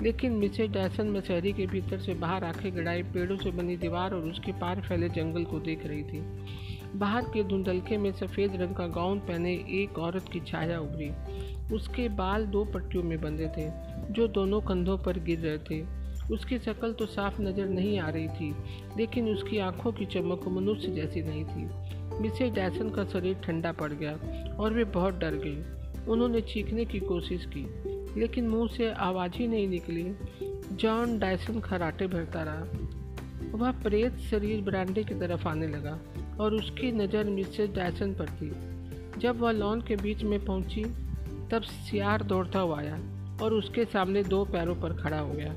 लेकिन 0.02 0.32
मिसेज 0.32 0.70
डैसन 0.70 1.08
मशहरी 1.08 1.52
के 1.52 1.66
भीतर 1.66 1.98
से 1.98 2.14
बाहर 2.14 2.44
आँखें 2.44 2.76
गड़ाई, 2.76 3.02
पेड़ों 3.02 3.36
से 3.36 3.50
बनी 3.50 3.76
दीवार 3.76 4.14
और 4.14 4.20
उसके 4.20 4.52
पार 4.52 4.80
फैले 4.80 5.08
जंगल 5.08 5.44
को 5.44 5.58
देख 5.58 5.86
रही 5.86 6.02
थी। 6.02 6.22
बाहर 6.96 7.22
के 7.24 7.44
धुंधलके 7.44 7.96
में 7.96 8.12
सफ़ेद 8.12 8.56
रंग 8.56 8.74
का 8.74 8.86
गाउन 8.86 9.18
पहने 9.18 9.52
एक 9.54 9.98
औरत 9.98 10.24
की 10.32 10.40
छाया 10.40 10.80
उभरी। 10.80 11.10
उसके 11.74 12.08
बाल 12.08 12.46
दो 12.46 12.64
पट्टियों 12.64 13.02
में 13.02 13.20
बंधे 13.20 13.48
थे, 13.48 13.70
जो 14.12 14.28
दोनों 14.28 14.60
कंधों 14.60 14.98
पर 14.98 15.18
गिर 15.18 15.38
रहे 15.38 15.58
थे। 15.58 15.86
उसकी 16.34 16.58
शक्ल 16.58 16.92
तो 16.92 17.06
साफ़ 17.06 17.42
नज़र 17.42 17.68
नहीं 17.68 17.98
आ 17.98 18.08
रही 18.08 18.28
थी, 18.28 18.54
लेकिन 18.96 19.28
उसकी 19.28 19.58
आँखों 19.58 19.92
की 19.92 20.06
चमक 20.06 20.48
मनुष्य 20.48 20.88
जैसी 20.88 21.22
नहीं 21.22 21.44
थी। 21.44 21.68
मिसेज 22.20 22.52
डैसन 22.52 22.90
का 22.90 23.04
शरीर 23.04 23.34
ठंडा 23.34 23.72
पड़ 23.72 23.92
गया 23.92 24.12
और 24.60 24.72
वे 24.72 24.84
बहुत 24.84 25.14
डर 25.14 25.34
गई। 25.34 25.62
उन्होंने 26.08 26.40
चीखने 26.40 26.84
की 26.84 27.00
कोशिश 27.00 27.46
की, 27.56 27.66
लेकिन 28.20 28.48
मुँह 28.48 28.68
से 28.68 28.90
आवाज़ 28.90 29.32
ही 29.34 29.48
नहीं 29.48 29.68
निकली। 29.68 30.14
जॉन 30.72 31.18
डायसन 31.18 31.60
खराटे 31.60 32.06
भरता 32.06 32.42
रहा। 32.42 32.66
वह 33.58 33.70
प्रेत 33.72 34.16
शरीर 34.16 34.60
बरांडे 34.60 35.04
की 35.04 35.14
तरफ़ 35.14 35.48
आने 35.48 35.68
लगा। 35.68 35.98
और 36.40 36.54
उसकी 36.54 36.92
नज़र 36.92 37.24
मिसेज 37.24 37.70
डैसन 37.70 38.14
पर 38.14 38.28
थी 38.32 38.50
जब 39.20 39.40
वह 39.40 39.50
लॉन 39.50 39.80
के 39.80 39.96
बीच 39.96 40.22
में 40.22 40.44
पहुँची 40.44 40.84
तब 41.50 41.62
सियार 41.62 42.22
दौड़ता 42.22 42.60
हुआ 42.60 42.78
आया 42.78 42.98
और 43.42 43.54
उसके 43.54 43.84
सामने 43.84 44.22
दो 44.24 44.44
पैरों 44.44 44.74
पर 44.74 44.92
खड़ा 44.92 45.18
हो 45.18 45.32
गया। 45.32 45.54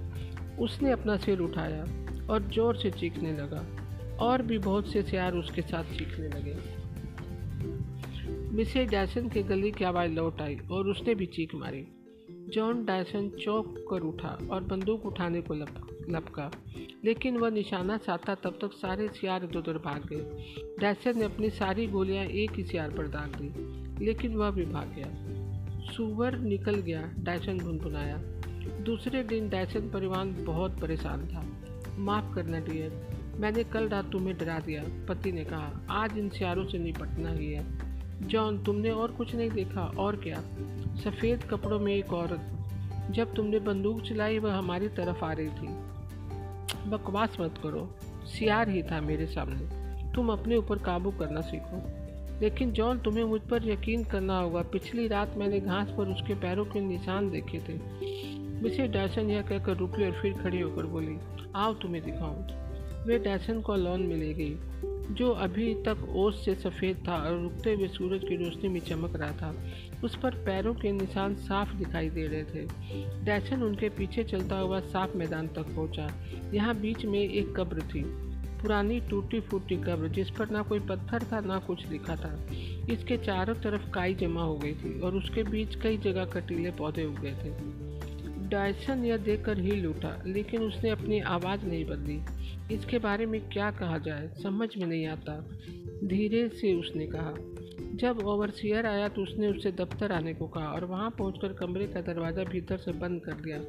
उसने 0.60 0.92
अपना 0.92 1.18
सिर 1.18 1.40
उठाया 1.40 1.84
और 2.30 2.50
ज़ोर 2.54 2.78
से 2.78 2.92
चीखने 2.92 3.32
लगा। 3.34 3.64
और 4.20 4.42
भी 4.42 4.58
बहुत 4.58 4.88
से 4.88 5.02
सियार 5.04 5.34
उसके 5.34 5.62
साथ 5.62 5.84
चीखने 5.84 6.28
लगे। 6.28 6.56
मिसेज 8.56 8.90
डैसन 8.90 9.30
के 9.30 9.44
गली 9.44 9.72
की 9.72 9.84
आवाज़ 9.84 10.12
लौट 10.12 10.42
आई 10.42 10.58
और 10.72 10.88
उसने 10.88 11.16
भी 11.16 11.26
चीख 11.26 11.56
मारी। 11.56 11.86
जॉन 12.50 12.86
डायसन 12.86 13.30
चौक 13.42 13.76
कर 13.90 14.02
उठा 14.02 14.38
और 14.52 14.64
बंदूक 14.64 15.06
उठाने 15.06 15.42
को 15.42 15.54
लप, 15.54 15.91
लपका 16.12 16.52
लेकिन 17.06 17.38
वह 17.38 17.50
निशाना 17.50 17.98
साधा 17.98 18.36
तब 18.36 18.60
तक 18.62 18.72
सारे 18.74 19.08
सियार 19.08 19.44
इधर 19.44 19.58
उधर 19.58 19.78
भाग 19.78 20.06
गए। 20.06 20.44
डैसन 20.80 21.20
ने 21.20 21.26
अपनी 21.26 21.50
सारी 21.50 21.88
गोलियाँ 21.88 22.26
एक 22.26 22.52
ही 22.52 22.64
सियार 22.64 22.90
पर 22.90 23.08
दाग 23.08 23.32
दी, 23.36 24.06
लेकिन 24.06 24.36
वह 24.36 24.52
भी 24.52 24.66
भाग 24.66 24.88
गया। 24.88 25.08
सुअर 25.92 26.38
निकल 26.38 26.76
गया 26.76 27.02
डैसन 27.20 27.58
भुनभुनाया 27.58 28.22
दूसरे 28.62 29.24
दिन 29.24 29.50
डैसन 29.50 29.90
परिवार 29.90 30.26
बहुत 30.26 30.80
परेशान 30.80 31.28
था। 31.28 31.46
माफ़ 31.98 32.36
करना 32.36 32.60
डियर, 32.60 33.08
मैंने 33.40 33.64
कल 33.64 33.90
रात 33.90 34.12
तुम्हें 34.12 34.38
डरा 34.38 34.60
दिया। 34.60 34.84
पति 35.10 35.32
ने 35.32 35.46
कहा, 35.46 35.88
आज 35.90 36.18
इन 36.18 36.30
सियारों 36.30 36.66
से 36.66 36.78
निपटना 36.78 37.32
ही 37.32 37.52
है। 37.52 37.92
जॉन, 38.28 38.64
तुमने 38.64 38.92
और 38.92 39.12
कुछ 39.12 39.36
नहीं 39.36 39.50
देखा, 39.50 39.82
और 39.82 40.16
क्या? 40.16 40.42
सफ़ेद 40.96 41.44
कपड़ों 41.44 41.80
में 41.80 41.96
एक 41.96 42.14
औरत, 42.14 42.58
जब 43.12 43.34
तुमने 43.34 43.60
बंदूक 43.60 44.02
चलाई, 44.02 44.40
वह 44.40 44.54
हमारी 44.54 44.88
तरफ़ 44.88 45.26
आ 45.26 45.34
रही 45.34 45.50
थी। 45.50 46.01
बकवास 46.88 47.38
मत 47.42 47.56
करो। 47.64 47.96
सियार 48.26 48.70
ही 48.70 48.84
था 48.84 49.02
मेरे 49.02 49.26
सामने। 49.26 49.82
तुम 50.14 50.30
अपने 50.30 50.56
ऊपर 50.56 50.78
काबू 50.78 51.12
करना 51.12 51.42
सीखो। 51.42 52.02
लेकिन 52.42 52.72
जॉन, 52.72 53.00
तुम्हें 53.00 53.24
मुझ 53.24 53.42
पर 53.42 53.70
यकीन 53.70 54.04
करना 54.04 54.40
होगा, 54.40 54.62
पिछली 54.62 55.08
रात 55.08 55.38
मैंने 55.38 55.60
घास 55.60 55.90
पर 55.90 56.08
उसके 56.08 56.34
पैरों 56.34 56.66
के 56.66 56.80
निशान 56.80 57.30
देखे 57.30 57.60
थे। 57.60 57.74
मिसे 58.64 58.88
डैसन 58.88 59.30
यह 59.30 59.42
कहकर 59.42 59.78
रुकी 59.78 60.06
और 60.06 60.12
फिर 60.12 60.34
खड़ी 60.34 60.62
होकर 60.62 60.86
बोली, 60.86 61.18
आओ 61.56 61.74
तुम्हें 61.74 62.04
दिखाऊँ। 62.04 62.48
वे 63.06 63.20
डैसन 63.20 63.62
को 63.62 63.76
लॉन 63.76 64.02
में 64.02 64.16
ले 64.16 64.34
गई। 64.34 64.58
जो 65.12 65.30
अभी 65.32 65.74
तक 65.74 66.08
ओस 66.16 66.46
से 66.46 66.56
सफ़ेद 66.56 67.04
था 67.08 67.16
और 67.16 67.42
रुकते 67.42 67.74
हुए 67.74 67.88
सूरज 67.88 68.22
की 68.24 68.36
रोशनी 68.36 68.70
में 68.70 68.80
चमक 68.80 69.16
रहा 69.16 69.32
था, 69.32 69.56
उस 70.04 70.16
पर 70.16 70.36
पैरों 70.36 70.74
के 70.74 70.92
निशान 70.92 71.36
साफ़ 71.36 71.74
दिखाई 71.76 72.10
दे 72.10 72.28
रहे 72.28 72.44
थे। 72.44 72.66
डैसन 73.26 73.64
उनके 73.64 73.90
पीछे 73.90 74.24
चलता 74.24 74.58
हुआ 74.58 74.80
साफ़ 74.80 75.18
मैदान 75.18 75.48
तक 75.48 75.76
पहुँचा। 75.76 76.10
यहाँ 76.54 76.76
बीच 76.76 77.06
में 77.06 77.20
एक 77.20 77.56
कब्र 77.56 77.82
थी, 77.82 78.04
पुरानी 78.62 79.00
टूटी 79.00 79.40
फूटी 79.40 79.78
कब्र, 79.78 80.08
जिस 80.08 80.30
पर 80.30 80.50
ना 80.50 80.62
कोई 80.62 80.80
पत्थर 80.80 81.24
था, 81.24 81.40
ना 81.40 81.60
कुछ 81.60 81.88
लिखा 81.88 82.16
था। 82.16 82.48
इसके 82.90 83.18
चारों 83.18 83.56
तरफ़ 83.56 83.90
काई 83.92 84.14
जमा 84.14 84.44
हो 84.44 84.58
गई 84.58 84.74
थी 84.74 85.00
और 85.00 85.16
उसके 85.16 85.44
बीच 85.44 85.76
कई 85.76 85.98
जगह 85.98 86.26
कटीले 86.26 86.72
पौधे 86.72 87.06
उग 87.06 87.20
गए 87.20 87.32
थे। 87.32 87.81
डायसन 88.52 89.04
यह 89.06 89.18
देखकर 89.18 89.60
ही 89.60 89.72
लूटा, 89.72 90.22
लेकिन 90.28 90.62
उसने 90.62 90.90
अपनी 90.90 91.20
आवाज़ 91.20 91.66
नहीं 91.66 91.86
बदली। 91.86 92.20
इसके 92.76 93.00
बारे 93.00 93.26
में 93.26 93.40
क्या 93.50 93.72
कहा 93.72 93.98
जाए, 93.98 94.30
समझ 94.44 94.70
में 94.78 94.88
नहीं 94.88 95.08
आता। 95.08 95.40
धीरे 96.04 96.48
से 96.50 96.74
उसने 96.74 97.08
कहा, 97.08 97.34
जब 97.96 98.20
ओवरसियर 98.26 98.86
आया 98.86 99.08
तो 99.08 99.22
उसने 99.22 99.48
उससे 99.48 99.72
दफ्तर 99.72 100.12
आने 100.12 100.34
को 100.34 100.48
कहा 100.48 100.68
और 100.68 100.86
वहाँ 100.86 101.10
पहुंचकर 101.10 101.54
कमरे 101.54 101.88
का 101.88 102.02
दरवाज़ा 102.02 102.44
भीतर 102.44 102.78
से 102.78 102.92
बंद 102.92 103.22
कर 103.22 103.34
दिया। 103.34 103.60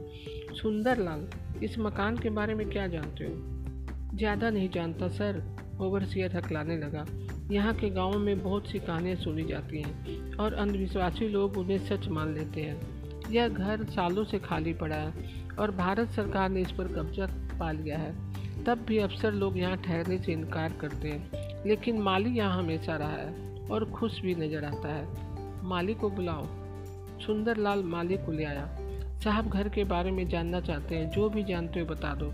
सुंदर 0.54 0.98
लाल, 0.98 1.28
इस 1.62 1.78
मकान 1.78 2.16
के 2.16 2.30
बारे 2.30 2.54
में 2.54 2.68
क्या 2.70 2.86
जानते 2.86 3.24
हो? 3.24 4.16
ज़्यादा 4.16 4.50
नहीं 4.50 4.70
जानता, 4.70 5.08
सर, 5.08 5.42
ओवरसियर 5.80 6.36
हकलाने 6.36 6.76
लगा। 6.76 7.04
यहाँ 7.50 7.74
के 7.74 7.90
गाँव 7.90 8.18
में 8.18 8.42
बहुत 8.42 8.68
सी 8.68 8.78
कहानियाँ 8.78 9.16
सुनी 9.16 9.44
जाती 9.44 9.82
हैं 9.82 10.36
और 10.36 10.54
अंधविश्वासी 10.54 11.28
लोग 11.28 11.56
उन्हें 11.58 11.78
सच 11.78 12.08
मान 12.08 12.34
लेते 12.34 12.60
हैं। 12.60 12.91
यह 13.32 13.48
घर 13.48 13.84
सालों 13.84 14.24
से 14.24 14.38
खाली 14.38 14.72
पड़ा 14.72 14.96
है 14.96 15.12
और 15.58 15.70
भारत 15.70 16.08
सरकार 16.08 16.48
ने 16.48 16.60
इस 16.60 16.72
पर 16.72 16.88
कब्जा 16.88 17.26
पा 17.58 17.70
लिया 17.72 17.98
है। 17.98 18.64
तब 18.64 18.84
भी 18.88 18.98
अक्सर 18.98 19.32
लोग 19.32 19.58
यहाँ 19.58 19.76
ठहरने 19.76 20.18
से 20.18 20.32
इनकार 20.32 20.72
करते 20.80 21.08
हैं, 21.08 21.30
लेकिन 21.66 21.98
माली 21.98 22.30
यहाँ 22.30 22.58
हमेशा 22.58 22.96
रहा 22.96 23.16
है 23.16 23.68
और 23.70 23.90
खुश 23.90 24.20
भी 24.20 24.34
नज़र 24.34 24.64
आता 24.64 24.88
है। 24.88 25.06
माली 25.64 25.94
को 25.94 26.10
बुलाओ। 26.10 26.46
सुंदर 27.20 27.56
लाल 27.56 27.82
माली 27.82 28.16
को 28.16 28.32
ले 28.32 28.44
आया। 28.44 28.68
साहब 29.24 29.48
घर 29.48 29.68
के 29.68 29.84
बारे 29.84 30.10
में 30.10 30.28
जानना 30.28 30.60
चाहते 30.60 30.94
हैं, 30.94 31.10
जो 31.10 31.28
भी 31.30 31.44
जानते 31.44 31.80
हो 31.80 31.86
बता 31.86 32.14
दो। 32.14 32.32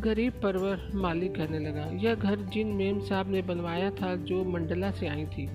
गरीब 0.00 0.32
परवर 0.32 0.90
मालिक 0.94 1.34
कहने 1.34 1.58
लगा, 1.58 1.84
यह 1.94 2.14
घर 2.14 2.36
जिन 2.36 2.66
मेम 2.66 3.00
साहब 3.00 3.30
ने 3.30 3.42
बनवाया 3.42 3.90
था, 3.90 4.16
जो 4.16 4.44
मंडला 4.44 4.90
से 4.90 5.08
आई 5.08 5.24
थी। 5.26 5.46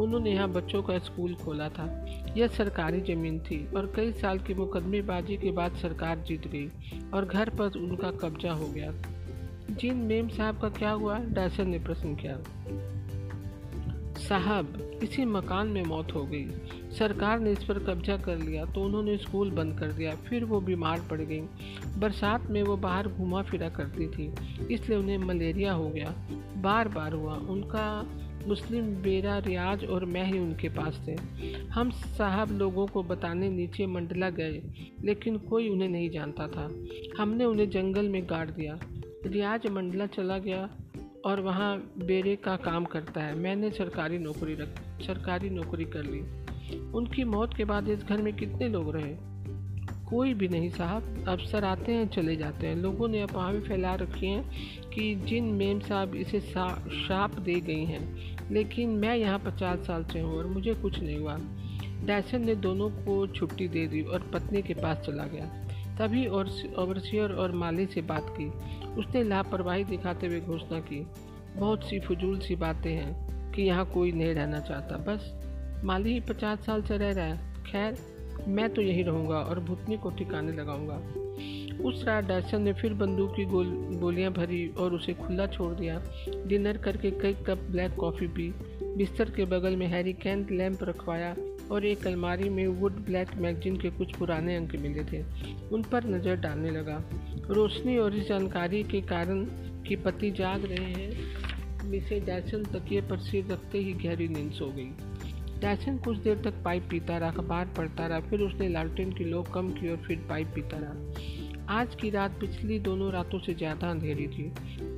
उन्होंने 0.00 0.30
यहाँ 0.30 0.48
बच्चों 0.48 0.82
का 0.82 0.98
स्कूल 0.98 1.34
खोला 1.34 1.68
था। 1.68 1.86
यह 2.36 2.46
सरकारी 2.48 3.00
ज़मीन 3.04 3.38
थी 3.40 3.64
और 3.76 3.92
कई 3.96 4.12
साल 4.12 4.38
की 4.38 4.54
मुकदमेबाजी 4.54 5.36
के 5.36 5.50
बाद 5.50 5.76
सरकार 5.76 6.18
जीत 6.18 6.46
गई 6.48 6.68
और 7.14 7.24
घर 7.24 7.50
पर 7.50 7.78
उनका 7.78 8.10
कब्जा 8.20 8.52
हो 8.52 8.68
गया। 8.68 8.92
जिन 9.70 9.96
मेम 9.96 10.28
साहब 10.28 10.60
का 10.60 10.68
क्या 10.68 10.90
हुआ? 10.90 11.18
डैसन 11.18 11.68
ने 11.68 11.78
प्रश्न 11.78 12.14
किया। 12.14 12.38
साहब, 14.18 15.00
इसी 15.02 15.24
मकान 15.24 15.68
में 15.68 15.82
मौत 15.82 16.14
हो 16.14 16.22
गई। 16.24 16.46
सरकार 16.92 17.40
ने 17.40 17.50
इस 17.52 17.62
पर 17.64 17.78
कब्जा 17.78 18.16
कर 18.16 18.36
लिया 18.36 18.64
तो 18.64 18.84
उन्होंने 18.84 19.16
स्कूल 19.18 19.50
बंद 19.50 19.78
कर 19.78 19.92
दिया, 19.92 20.14
फिर 20.18 20.44
वो 20.44 20.60
बीमार 20.60 21.02
पड़ 21.10 21.20
गई। 21.20 21.40
बरसात 21.98 22.50
में 22.50 22.62
वो 22.62 22.76
बाहर 22.76 23.08
घुमा 23.08 23.42
फिरा 23.42 23.68
करती 23.68 24.06
थी, 24.08 24.32
इसलिए 24.70 24.98
उन्हें 24.98 25.18
मलेरिया 25.18 25.72
हो 25.72 25.88
गया। 25.88 26.14
बार 26.56 26.88
बार 26.88 27.12
हुआ। 27.12 27.34
उनका 27.34 27.84
मुस्लिम 28.48 28.84
बेरा 28.84 29.38
रियाज 29.38 29.84
और 29.84 30.04
मैं 30.04 30.24
ही 30.24 30.38
उनके 30.38 30.68
पास 30.68 31.04
थे। 31.08 31.16
हम 31.70 31.90
साहब 31.90 32.50
लोगों 32.50 32.86
को 32.86 33.02
बताने 33.02 33.48
नीचे 33.48 33.86
मंडला 33.86 34.30
गए, 34.30 34.62
लेकिन 35.04 35.36
कोई 35.38 35.68
उन्हें 35.68 35.88
नहीं 35.88 36.10
जानता 36.10 36.46
था। 36.48 36.84
हमने 37.18 37.44
उन्हें 37.44 37.70
जंगल 37.70 38.08
में 38.08 38.26
गाड़ 38.30 38.50
दिया। 38.50 38.78
रियाज 39.26 39.66
मंडला 39.66 40.06
चला 40.06 40.38
गया 40.38 40.70
और 41.24 41.40
वहाँ 41.40 41.92
बेरे 41.98 42.36
का 42.36 42.56
काम 42.56 42.84
करता 42.84 43.20
है। 43.20 43.34
मैंने 43.34 43.70
सरकारी 43.70 44.18
नौकरी 44.18 44.54
रख, 44.54 45.00
सरकारी 45.02 45.50
नौकरी 45.50 45.84
कर 45.84 46.02
ली। 46.02 46.20
उनकी 46.92 47.24
मौत 47.24 47.54
के 47.56 47.64
बाद 47.64 47.88
इस 47.88 47.98
घर 47.98 48.22
में 48.22 48.36
कितने 48.36 48.68
लोग 48.68 48.96
रहे? 48.96 49.16
कोई 50.08 50.34
भी 50.34 50.48
नहीं, 50.48 50.70
साहब। 50.70 51.24
अफसर 51.28 51.64
आते 51.64 51.92
हैं, 51.92 52.08
चले 52.08 52.36
जाते 52.36 52.66
हैं। 52.66 52.76
लोगों 52.76 53.08
ने 53.08 53.20
अफवाहें 53.20 53.60
फैला 53.60 53.94
रखी 53.94 54.26
हैं 54.26 54.50
कि 54.90 55.14
जिन 55.14 55.44
मेम 55.44 55.80
साहब 55.80 56.14
इसे 56.14 56.40
शाप 56.40 57.38
दे 57.38 57.60
गई 57.60 57.84
हैं। 57.84 58.38
लेकिन 58.50 58.90
मैं 58.90 59.16
यहाँ 59.16 59.38
पचास 59.38 59.78
साल 59.78 60.04
से 60.04 60.20
हूँ 60.20 60.38
और 60.38 60.46
मुझे 60.46 60.74
कुछ 60.74 61.00
नहीं 61.00 61.18
हुआ। 61.18 61.38
डैसन 62.06 62.46
ने 62.46 62.54
दोनों 62.54 62.90
को 62.90 63.26
छुट्टी 63.26 63.68
दे 63.68 63.86
दी 63.86 64.02
और 64.02 64.30
पत्नी 64.34 64.62
के 64.62 64.74
पास 64.74 64.96
चला 64.96 65.24
गया। 65.24 65.68
तभी 65.98 66.26
और 66.26 66.50
ओवरसियर 66.78 67.32
और 67.32 67.52
माली 67.52 67.86
से 67.86 68.00
बात 68.02 68.34
की। 68.40 68.48
उसने 68.86 69.22
लापरवाही 69.22 69.84
दिखाते 69.84 70.26
हुए 70.26 70.40
घोषणा 70.40 70.80
की। 70.80 71.06
बहुत 71.56 71.84
सी 71.84 72.00
फजूल 72.00 72.38
सी 72.38 72.56
बातें 72.56 72.92
हैं 72.92 73.28
कि 73.52 73.62
यहाँ 73.62 73.86
कोई 73.86 74.12
नहीं 74.12 74.34
रहना 74.34 74.60
चाहता। 74.60 74.96
बस, 74.96 75.34
माली 75.84 76.12
ही 76.12 76.20
पचास 76.20 76.58
साल 76.58 76.82
से 76.82 76.96
रह 76.96 77.12
रहा 77.12 77.24
है। 77.24 77.54
खैर 77.64 78.17
मैं 78.46 78.68
तो 78.74 78.82
यही 78.82 79.02
रहूँगा 79.02 79.38
और 79.38 79.60
भुतनी 79.60 79.96
को 79.96 80.10
ठिकाने 80.10 80.52
लगाऊँगा। 80.52 81.00
उस 81.84 82.04
रात 82.04 82.24
डैसन 82.24 82.62
ने 82.62 82.72
फिर 82.72 82.94
बंदूक 82.94 83.34
की 83.36 83.44
गोल 83.44 83.66
गोलियाँ 84.00 84.32
भरी 84.32 84.66
और 84.68 84.94
उसे 84.94 85.12
खुला 85.14 85.46
छोड़ 85.46 85.72
दिया। 85.74 86.00
डिनर 86.46 86.76
करके 86.76 87.10
कई 87.10 87.34
कप 87.46 87.66
ब्लैक 87.70 87.94
कॉफ़ी 87.94 88.26
पी। 88.28 88.48
बिस्तर 88.96 89.30
के 89.30 89.44
बगल 89.44 89.76
में 89.76 89.86
हैरी 89.86 90.12
कैंट 90.12 90.50
लैंप 90.50 90.82
रखवाया 90.82 91.34
और 91.70 91.84
एक 91.84 92.06
अलमारी 92.06 92.48
में 92.48 92.66
वुड 92.66 92.92
ब्लैक 92.92 93.34
मैगजीन 93.36 93.76
के 93.76 93.90
कुछ 93.90 94.16
पुराने 94.16 94.56
अंक 94.56 94.74
मिले 94.76 95.04
थे। 95.04 95.22
उन 95.72 95.82
पर 95.82 96.04
नज़र 96.04 96.36
डालने 96.36 96.70
लगा। 96.70 97.02
रोशनी 97.50 97.98
और 97.98 98.16
इस 98.16 98.28
जानकारी 98.28 98.82
के 98.82 99.00
कारण 99.00 99.44
कि 99.88 99.96
पति 99.96 100.30
जाग 100.30 100.64
रहे 100.64 100.84
हैं 100.84 101.88
मिसे 101.90 102.20
डैसन 102.20 102.64
तकिए 102.64 103.00
पर 103.00 103.18
सिर 103.18 103.52
रखते 103.52 103.78
ही 103.78 103.92
गहरी 103.92 104.28
नींद 104.28 104.52
सो 104.52 104.66
गई। 104.66 104.90
डैसन 105.60 105.98
कुछ 105.98 106.18
देर 106.18 106.42
तक 106.44 106.62
पाइप 106.64 106.82
पीता 106.90 107.18
रहा, 107.18 107.30
अखबार 107.30 107.66
पढ़ता 107.76 108.06
रहा, 108.06 108.20
फिर 108.20 108.40
उसने 108.40 108.68
लालटेन 108.68 109.12
की 109.12 109.24
लो 109.24 109.42
कम 109.42 109.70
की 109.72 109.88
और 109.88 109.96
फिर 109.96 110.26
पाइप 110.28 110.46
पीता 110.46 110.78
रहा। 110.80 111.78
आज 111.80 111.94
की 111.94 112.10
रात 112.10 112.40
पिछली 112.40 112.78
दोनों 112.78 113.12
रातों 113.12 113.38
से 113.38 113.54
ज़्यादा 113.54 113.90
अंधेरी 113.90 114.26
थी। 114.26 114.52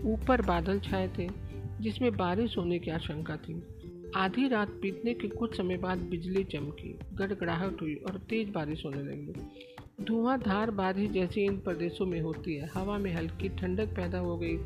ऊपर 0.04 0.42
बादल 0.42 0.80
छाए 0.80 1.08
थे, 1.18 1.28
जिसमें 1.80 2.16
बारिश 2.16 2.58
होने 2.58 2.78
की 2.78 2.90
आशंका 2.90 3.36
थी। 3.36 3.62
आधी 4.16 4.48
रात 4.48 4.68
बीतने 4.68 5.14
के 5.14 5.28
कुछ 5.28 5.56
समय 5.56 5.76
बाद 5.76 5.98
बिजली 5.98 6.44
चमकी, 6.44 6.98
गड़गड़ाहट 7.14 7.82
हुई 7.82 7.94
और 7.94 8.18
तेज 8.18 8.48
बारिश 8.48 8.84
होने 8.84 9.02
लगी। 9.02 9.32
धुआंधार 10.04 10.70
बारिश 10.70 11.10
जैसी 11.10 11.40
इन 11.40 11.56
प्रदेशों 11.56 12.06
में 12.06 12.20
होती 12.20 12.54
है। 12.54 12.70
हवा 12.74 12.98
में 12.98 13.14
हल्की 13.14 13.48
ठंडक 13.48 13.86
पैदा 13.86 14.18
हो 14.18 14.36
गई, 14.36 14.56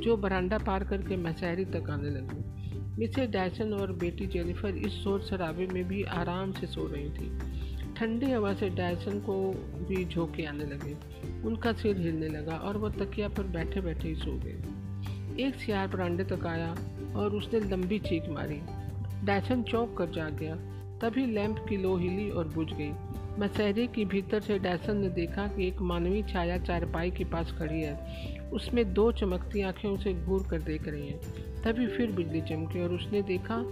जो 0.00 0.16
बरांडा 0.16 0.58
पार 0.58 0.84
करके 0.84 1.16
मशहरी 1.16 1.64
तक 1.64 1.90
आने 1.90 2.10
लगी। 2.10 2.65
मिसेज 2.98 3.30
डैसन 3.30 3.72
और 3.72 3.92
बेटी 3.92 4.26
जेनिफर 4.26 4.68
इस 4.68 4.92
शोर 4.92 5.22
शराबे 5.22 5.66
में 5.66 5.88
भी 5.88 6.02
आराम 6.02 6.52
से 6.52 6.66
सो 6.66 6.86
रही 6.86 7.10
थी। 7.10 7.38
ठंडी 7.96 8.30
हवा 8.30 8.54
से 8.54 8.68
डैसन 8.70 9.20
को 9.20 9.52
भी 9.88 10.04
झोंके 10.04 10.44
आने 10.44 10.64
लगे। 10.64 10.96
उनका 11.48 11.72
सिर 11.72 11.98
हिलने 11.98 12.28
लगा 12.28 12.56
और 12.56 12.76
वह 12.76 12.90
तकिया 12.90 13.28
पर 13.28 13.42
बैठे 13.42 13.80
बैठे 13.80 14.08
ही 14.08 14.14
सो 14.14 14.40
गए। 14.44 14.62
एक 15.46 15.54
सियार 15.54 15.88
बरांडे 15.88 16.24
तक 16.24 16.46
आया 16.46 16.76
और 17.16 17.34
उसने 17.34 17.60
लंबी 17.60 17.98
चीख 17.98 18.28
मारी। 18.28 18.60
डैसन 19.26 19.62
चौंक 19.62 19.96
कर 19.96 20.06
जा 20.06 20.28
गया। 20.28 20.56
तभी 20.98 21.26
लैंप 21.26 21.58
की 21.68 21.76
लो 21.76 21.96
हिली 21.96 22.30
और 22.30 22.48
बुझ 22.48 22.68
गई। 22.72 22.92
मसहरे 23.38 23.86
के 23.86 24.04
भीतर 24.04 24.40
से 24.40 24.58
डैसन 24.58 24.96
ने 24.96 25.08
देखा 25.08 25.46
कि 25.46 25.68
एक 25.68 25.80
मानवीय 25.80 26.22
छाया 26.22 26.58
चारपाई 26.58 27.10
के 27.10 27.24
पास 27.24 27.54
खड़ी 27.58 27.82
है। 27.82 27.96
उसमें 28.52 28.94
दो 28.94 29.12
चमकती 29.12 29.60
आँखें 29.60 29.88
उसे 29.88 30.14
घूर 30.14 30.46
कर 30.50 30.58
देख 30.58 30.88
रही 30.88 31.08
हैं। 31.08 31.20
तभी 31.62 31.86
फिर 31.86 32.12
बिजली 32.12 32.40
चमकी 32.40 32.82
और 32.82 32.92
उसने 32.92 33.22
देखा, 33.22 33.64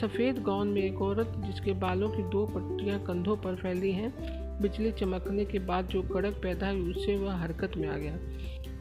सफ़ेद 0.00 0.42
गाउन 0.42 0.68
में 0.68 0.82
एक 0.82 1.02
औरत 1.02 1.32
जिसके 1.38 1.72
बालों 1.72 2.10
की 2.10 2.22
दो 2.22 2.46
पट्टियाँ 2.46 3.00
कंधों 3.00 3.36
पर 3.36 3.54
फैली 3.54 3.92
हैं। 3.92 4.14
बिजली 4.62 4.92
चमकने 4.92 5.44
के 5.44 5.58
बाद 5.58 5.86
जो 5.86 6.02
कड़क 6.02 6.40
पैदा 6.42 6.70
हुई, 6.70 6.90
उससे 6.90 7.16
वह 7.16 7.34
हरकत 7.34 7.72
में 7.76 7.88
आ 7.88 7.96
गया। 7.96 8.18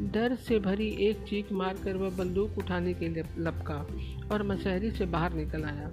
डर 0.01 0.35
से 0.35 0.59
भरी 0.59 0.87
एक 0.87 1.17
चीख 1.17 1.51
मारकर 1.51 1.95
वह 1.95 2.09
बंदूक 2.09 2.57
उठाने 2.57 2.93
के 2.93 3.07
लिए 3.07 3.23
लपका 3.37 3.87
और 4.31 4.43
मसहरी 4.43 4.91
से 4.91 5.05
बाहर 5.05 5.33
निकल 5.33 5.63
आया। 5.63 5.91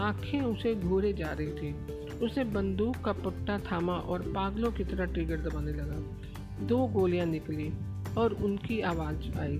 आँखें 0.00 0.40
उसे 0.40 0.74
घूरे 0.74 1.12
जा 1.12 1.32
रही 1.32 1.48
थी। 1.48 1.74
उसे 2.22 2.44
बंदूक 2.44 2.96
का 3.04 3.12
पुट्टा 3.12 3.58
थामा 3.58 3.94
और 3.94 4.22
पागलों 4.22 4.72
की 4.72 4.84
तरह 4.84 5.04
ट्रिगर 5.04 5.36
दबाने 5.36 5.72
लगा। 5.72 6.20
दो 6.66 6.86
गोलियाँ 6.86 7.26
निकली 7.26 7.72
और 8.14 8.32
उनकी 8.32 8.80
आवाज़ 8.80 9.38
आई। 9.38 9.56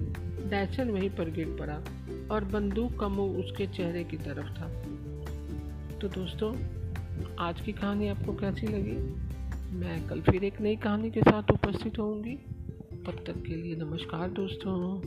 डैसन 0.50 0.90
वहीं 0.90 1.10
पर 1.10 1.30
गिर 1.30 1.56
पड़ा 1.60 1.82
और 2.34 2.44
बंदूक 2.44 2.98
का 3.00 3.08
मुँह 3.08 3.38
उसके 3.38 3.66
चेहरे 3.66 4.04
की 4.04 4.16
तरफ़ 4.16 4.60
था। 4.60 4.68
तो 5.98 6.08
दोस्तों, 6.08 6.54
आज 7.38 7.60
की 7.60 7.72
कहानी 7.72 8.08
आपको 8.08 8.32
कैसी 8.32 8.66
लगी? 8.66 9.30
मैं 9.76 10.08
कल 10.08 10.20
फिर 10.20 10.44
एक 10.44 10.60
नई 10.60 10.76
कहानी 10.76 11.10
के 11.10 11.20
साथ 11.20 11.50
उपस्थित 11.50 11.98
होंगी 11.98 12.36
तब 13.06 13.24
तक 13.26 13.42
के 13.46 13.56
लिए 13.56 13.76
नमस्कार 13.76 14.30
दोस्तों। 14.30 15.00